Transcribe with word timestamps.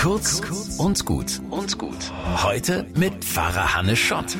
Kurz 0.00 0.40
und 0.78 1.04
gut 1.04 1.42
und 1.50 1.76
gut. 1.76 2.10
Heute 2.42 2.86
mit 2.96 3.22
Pfarrer 3.22 3.74
Hannes 3.74 3.98
Schott. 3.98 4.34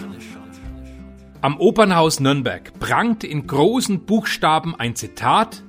Am 1.42 1.60
Opernhaus 1.60 2.18
Nürnberg 2.18 2.79
prangt 2.80 3.25
in 3.25 3.47
großen 3.47 4.07
Buchstaben 4.07 4.75
ein 4.75 4.96
Zitat 4.96 5.62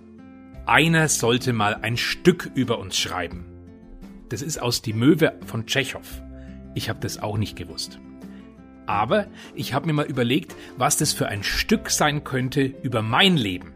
Einer 0.65 1.09
sollte 1.09 1.51
mal 1.51 1.75
ein 1.81 1.97
Stück 1.97 2.51
über 2.55 2.79
uns 2.79 2.97
schreiben. 2.97 3.45
Das 4.29 4.41
ist 4.41 4.61
aus 4.61 4.81
Die 4.81 4.93
Möwe 4.93 5.33
von 5.45 5.65
Tschechow. 5.65 6.21
Ich 6.73 6.87
habe 6.87 7.01
das 7.01 7.21
auch 7.21 7.37
nicht 7.37 7.57
gewusst. 7.57 7.99
Aber 8.85 9.27
ich 9.55 9.73
habe 9.73 9.87
mir 9.87 9.93
mal 9.93 10.05
überlegt, 10.05 10.55
was 10.77 10.95
das 10.95 11.11
für 11.11 11.27
ein 11.27 11.43
Stück 11.43 11.89
sein 11.89 12.23
könnte 12.23 12.61
über 12.61 13.01
mein 13.01 13.35
Leben. 13.35 13.73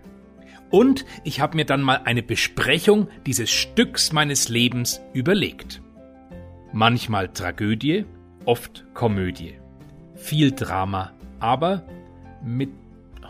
Und 0.69 1.03
ich 1.25 1.41
habe 1.41 1.57
mir 1.57 1.65
dann 1.65 1.81
mal 1.81 2.03
eine 2.05 2.23
Besprechung 2.23 3.09
dieses 3.25 3.51
Stücks 3.51 4.13
meines 4.13 4.47
Lebens 4.47 5.01
überlegt. 5.11 5.81
Manchmal 6.77 7.29
Tragödie, 7.29 8.03
oft 8.43 8.83
Komödie. 8.93 9.55
Viel 10.15 10.51
Drama, 10.51 11.13
aber 11.39 11.87
mit 12.43 12.69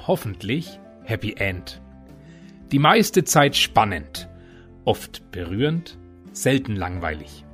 hoffentlich 0.07 0.79
Happy 1.03 1.35
End. 1.37 1.79
Die 2.71 2.79
meiste 2.79 3.23
Zeit 3.23 3.55
spannend, 3.55 4.27
oft 4.83 5.29
berührend, 5.29 5.95
selten 6.31 6.75
langweilig. 6.75 7.45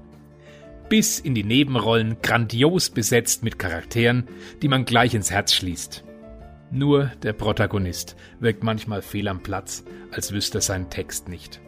Bis 0.87 1.19
in 1.19 1.35
die 1.35 1.43
Nebenrollen 1.43 2.21
grandios 2.21 2.89
besetzt 2.89 3.43
mit 3.43 3.59
Charakteren, 3.59 4.29
die 4.61 4.69
man 4.69 4.85
gleich 4.85 5.13
ins 5.13 5.29
Herz 5.29 5.53
schließt. 5.53 6.05
Nur 6.71 7.11
der 7.21 7.33
Protagonist 7.33 8.15
wirkt 8.39 8.63
manchmal 8.63 9.01
fehl 9.01 9.27
am 9.27 9.43
Platz, 9.43 9.83
als 10.09 10.31
wüsste 10.31 10.59
er 10.59 10.61
seinen 10.61 10.89
Text 10.89 11.27
nicht. 11.27 11.59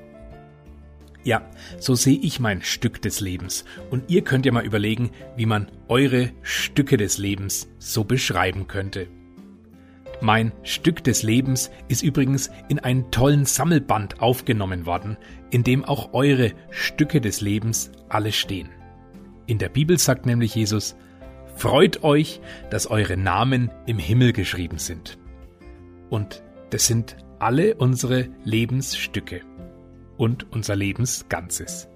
Ja, 1.24 1.50
so 1.80 1.96
sehe 1.96 2.18
ich 2.18 2.40
mein 2.40 2.62
Stück 2.62 3.02
des 3.02 3.22
Lebens. 3.22 3.64
Und 3.90 4.10
ihr 4.10 4.24
könnt 4.24 4.46
ja 4.46 4.52
mal 4.52 4.66
überlegen, 4.66 5.12
wie 5.38 5.46
man 5.46 5.72
eure 5.88 6.32
Stücke 6.42 6.98
des 6.98 7.18
Lebens 7.18 7.70
so 7.80 8.04
beschreiben 8.04 8.68
könnte. 8.68 9.08
Mein 10.22 10.52
Stück 10.64 11.04
des 11.04 11.24
Lebens 11.24 11.72
ist 11.88 12.04
übrigens 12.04 12.50
in 12.70 12.80
einen 12.80 13.12
tollen 13.12 13.46
Sammelband 13.46 14.22
aufgenommen 14.22 14.86
worden, 14.86 15.18
in 15.50 15.64
dem 15.64 15.84
auch 15.84 16.14
eure 16.14 16.54
Stücke 16.70 17.20
des 17.20 17.42
Lebens 17.42 17.92
alle 18.10 18.32
stehen. 18.32 18.70
In 19.48 19.58
der 19.58 19.70
Bibel 19.70 19.98
sagt 19.98 20.26
nämlich 20.26 20.56
Jesus, 20.56 20.96
Freut 21.56 22.04
euch, 22.04 22.42
dass 22.72 22.88
eure 22.88 23.16
Namen 23.16 23.70
im 23.86 24.00
Himmel 24.00 24.34
geschrieben 24.34 24.80
sind. 24.80 25.20
Und 26.10 26.44
das 26.72 26.88
sind 26.88 27.16
alle 27.40 27.76
unsere 27.76 28.28
Lebensstücke 28.44 29.42
und 30.18 30.52
unser 30.52 30.76
Lebensganzes. 30.76 31.90